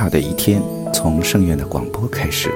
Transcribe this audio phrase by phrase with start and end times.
[0.00, 0.62] 好的一天
[0.94, 2.48] 从圣院的广播开始。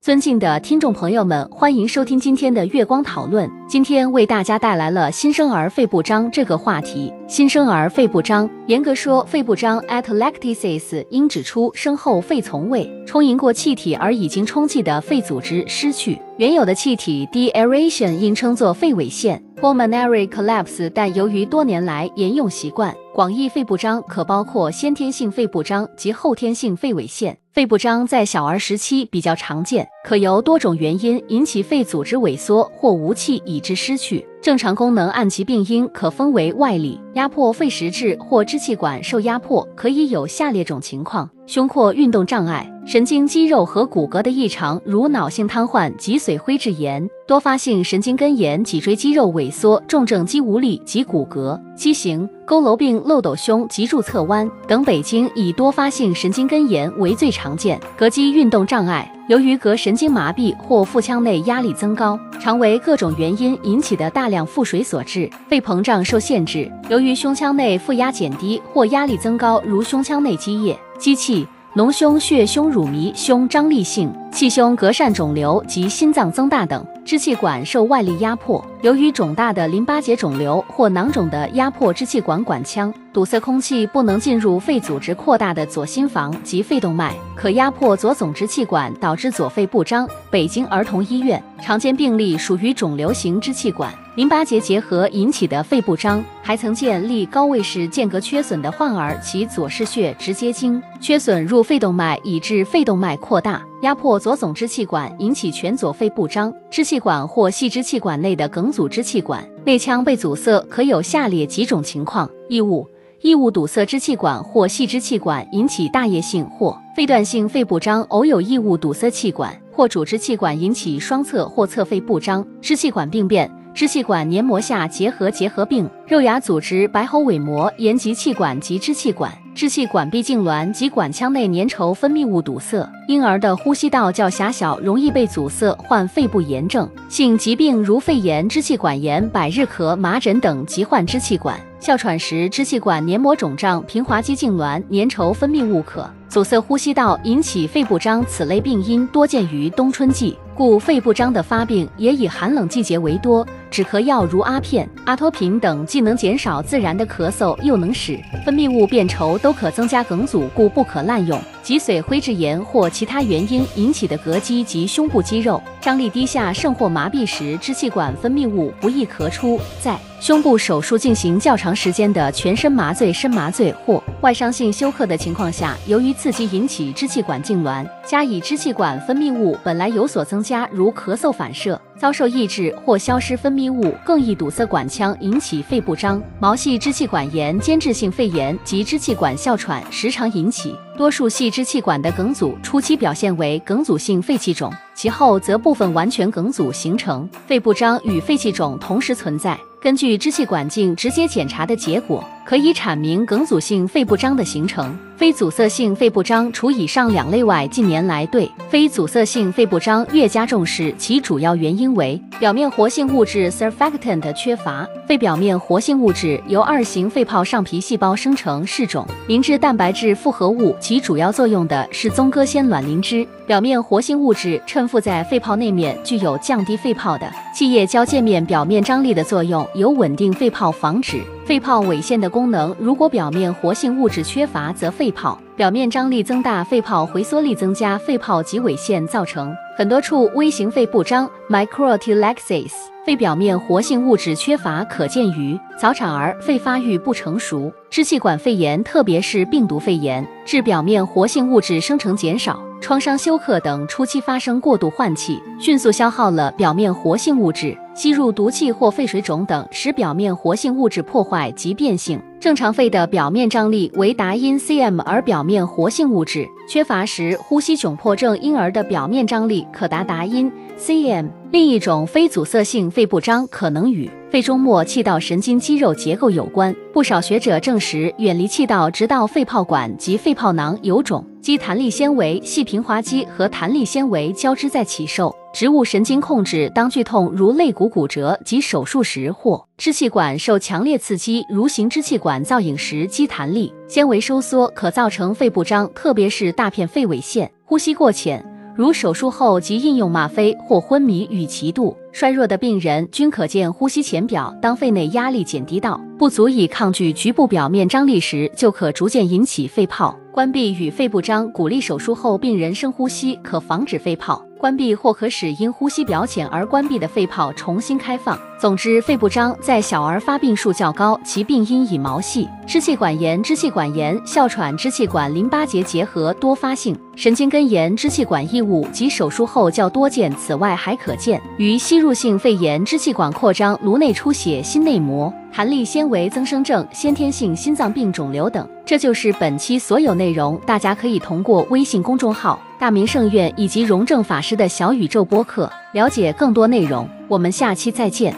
[0.00, 3.50] 尊敬的听众朋友们，欢迎收听今天的月光讨论。
[3.68, 7.12] 今天为大家带来了新生儿肺部张这个话题。
[7.26, 20.90] 新生儿肺部张，严格说，肺部张 atelectasis 应指出生后肺从未充盈过气体而已经充气的肺组织失去原有的气体 deaeration，应称作肺萎陷 pulmonary collapse。
[20.92, 27.38] 但由于多年来沿用习惯，广义肺部张可包括先天性肺部张及后天性肺萎陷。
[27.52, 35.10] 肺部张在小儿时期比较常见，可由多种原因引起肺组织萎缩或无气以致失去正常功能。
[35.10, 54.82] 按其病因可分为外力压迫肺实质或支气管受压迫，可以有下列种情况：胸廓运动障碍、神经肌肉和骨骼的异常，如脑性瘫痪、脊髓灰质炎、多发性神经根炎、脊椎肌肉萎缩、重症肌无力及骨骼畸形、佝偻病、漏斗胸、脊柱侧弯等。
[54.82, 59.06] 北京以多发性神经根炎为最常见，膈肌运动障碍。
[59.28, 66.70] 由于膈神经麻痹或腹腔内压力增高，常为各种原因引起的大量腹水所致，肺膨胀受限制。
[66.88, 76.86] 由于胸腔内负压减低或压力增高，如胸腔内积液、机气、脓胸血、胸乳糜、胸张力性气胸膈疝肿瘤及心脏增大等。
[77.04, 90.08] 支气管受外力压迫，由于肿大的淋巴结肿瘤或囊肿的压迫支气管管腔，堵塞空气不能进入肺组织扩大的左心房及肺动脉，可压迫左总支气管，导致左肺不张。
[90.30, 103.62] 北京儿童医院常见病例属于肿瘤型支气管淋巴结结核引起的肺部张，还曾见例高位式间隔缺损的患儿，其左室血直接经缺损入肺动脉，以致肺动脉扩大。
[103.80, 106.52] 压迫左总支气管，引起全左肺部张。
[106.70, 112.86] 支气管或细支气管内的梗阻支气管内腔被阻塞，可有下列几种情况：异物、
[113.22, 122.46] 异物堵塞支气管或细支气管，引起大叶性或肺段性肺部张；偶有异物堵塞气管或主支气管，引起双侧或侧肺部张。
[122.60, 123.50] 支气管病变。
[123.74, 148.24] 支气管黏膜下结核结核病、肉芽组织白喉伪膜炎及气管及支气管、支气管壁痉挛及管腔内粘稠分泌物堵塞，婴儿的呼吸道较狭小，容易被阻塞，患肺部炎症性疾病如肺炎、支气管炎、百日咳、麻疹等，及患支气管哮喘时，支气管黏膜肿胀、平滑肌痉挛、粘稠分泌物可阻塞呼吸道，引起肺部张。
[148.26, 150.36] 此类病因多见于冬春季。
[150.54, 161.40] 故肺部张的发病也以寒冷季节为多，止咳药如阿片、阿托品等，既能减少自然的咳嗽，又能使分泌物变稠，都可增加梗阻，故不可滥用。
[161.62, 181.80] 脊髓灰质炎或其他原因引起的膈肌及胸部肌肉张力低下，甚或麻痹时，支气管分泌物不易咳出，在胸部手术进行较长时间的全身麻醉、深麻醉或外伤性休克的情况下，由于刺激引起支气管痉挛，加以支气管分泌物本来有所增加，如咳嗽反射。
[181.96, 186.20] 遭受抑制或消失分泌物，更易堵塞管腔，引起肺部张。
[186.40, 190.74] 毛细支气管炎、间质性肺炎及支气管哮喘时常引起。
[190.98, 197.28] 多数系支气管的梗阻，初期表现为梗阻性肺气肿，其后则部分完全梗阻形成。
[197.46, 199.56] 肺部张与肺气肿同时存在。
[199.80, 204.96] 根据支气管镜直接检查的结果，可以阐明梗阻性肺部张的形成。
[205.22, 214.84] 非阻塞性肺部张除以上两类外，近年来对非阻塞性肺部张越加重视，其主要原因为表面活性物质 surfactant 缺乏。
[215.06, 223.24] 肺表面活性物质由二型肺泡上皮细胞生成，是种磷脂蛋白质复合物，其主要作用的是棕鸽酰卵磷脂。
[223.46, 232.74] 表面活性物质衬附在肺泡内面，具有降低肺泡的气液交界面表面张力的作用，有稳定肺泡、防止肺泡萎陷的功能。
[232.78, 242.72] 如果表面活性物质缺乏，则肺泡表面张力增大，肺泡回缩力增加，肺泡及萎陷，造成很多处微型肺部张 （microatelectasis）。
[243.04, 252.62] 肺表面活性物质缺乏可见于早产儿肺发育不成熟、支气管肺炎，特别是病毒肺炎，致表面活性物质生成减少。
[252.80, 262.20] 创伤休克等初期发生过度换气，迅速消耗了表面活性物质，吸入毒气或肺水肿等，使表面活性物质破坏及变性。
[262.40, 271.28] 正常肺的表面张力为达因 cm，而表面活性物质缺乏时，呼吸窘迫症婴儿的表面张力可达达因 cm。
[271.50, 276.74] 另一种非阻塞性肺部张可能与肺中末气道神经肌肉结构有关。
[276.90, 285.30] 不少学者证实，远离气道直到肺泡管及肺泡囊有肿，肌弹力纤维、细平滑肌和弹力纤维交织在起受。
[285.52, 297.52] 植物神经控制当剧痛如肋骨骨折及手术时，或支气管受强烈刺激如行支气管造影时，肌弹力纤维收缩可造成肺部张，特别是大片肺尾腺。
[297.66, 298.42] 呼吸过浅，
[298.74, 304.54] 如手术后即应用吗啡或昏迷与极度衰弱的病人，均可见呼吸浅表。
[304.62, 310.16] 当肺内压力减低到不足以抗拒局部表面张力时，就可逐渐引起肺泡。
[310.32, 314.42] 关闭与肺部张，鼓励手术后病人深呼吸，可防止肺泡。
[314.58, 318.38] 关闭或可使因呼吸表浅而关闭的肺泡重新开放。
[318.62, 330.32] 总之，肺部张在小儿发病数较高，其病因以毛细支气管炎、支气管炎、哮喘、支气管淋巴结结核多发性神经根炎、支气管异物及手术后较多见。
[330.36, 335.34] 此外，还可见于吸入性肺炎、支气管扩张、颅内出血、心内膜。
[335.54, 340.58] 弹力纤维增生症、先天性心脏病肿瘤等，这就是本期所有内容。
[340.64, 347.06] 大家可以通过微信公众号“大明圣院”以及荣正法师的小宇宙播客了解更多内容。
[347.28, 348.34] 我们下期再见。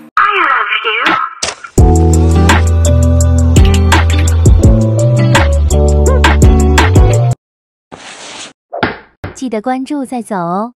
[9.44, 10.72] 记得关注再走哦。